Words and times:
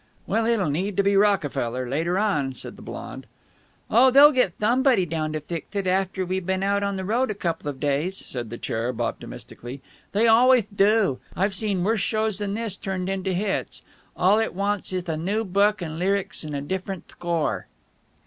"Well, 0.25 0.47
it'll 0.47 0.71
need 0.71 0.97
to 0.97 1.03
be 1.03 1.15
Rockefeller 1.15 1.87
later 1.87 2.17
on," 2.17 2.53
said 2.55 2.75
the 2.75 2.81
blonde. 2.81 3.27
"Oh, 3.87 4.09
they'll 4.09 4.31
get 4.31 4.57
thomebody 4.57 5.05
down 5.05 5.31
to 5.33 5.39
fixth 5.41 5.75
it 5.75 5.85
after 5.85 6.25
we've 6.25 6.43
been 6.43 6.63
out 6.63 6.81
on 6.81 6.95
the 6.95 7.05
road 7.05 7.29
a 7.29 7.35
couple 7.35 7.69
of 7.69 7.79
days," 7.79 8.17
said 8.17 8.49
the 8.49 8.57
cherub, 8.57 8.99
optimistically. 8.99 9.79
"They 10.13 10.25
alwayth 10.27 10.75
do. 10.75 11.19
I've 11.35 11.53
seen 11.53 11.83
worse 11.83 11.99
shows 12.01 12.39
than 12.39 12.55
this 12.55 12.77
turned 12.77 13.09
into 13.09 13.31
hits. 13.33 13.83
All 14.17 14.39
it 14.39 14.55
wants 14.55 14.91
ith 14.91 15.07
a 15.07 15.17
new 15.17 15.43
book 15.45 15.83
and 15.83 15.99
lyrics 15.99 16.43
and 16.43 16.55
a 16.55 16.61
different 16.61 17.07
thcore." 17.07 17.65